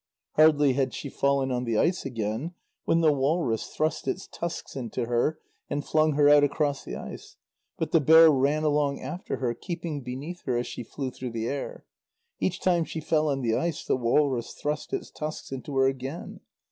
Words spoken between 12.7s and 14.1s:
she fell on the ice, the